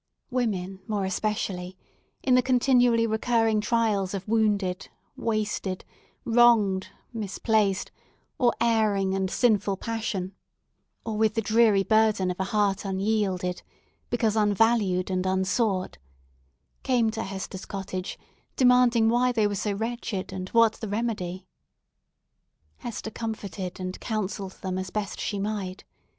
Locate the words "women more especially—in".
0.31-2.33